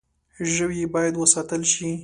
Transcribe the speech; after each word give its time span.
ژوی 0.53 0.81
باید 0.93 1.15
وساتل 1.17 1.61
شي. 1.73 1.89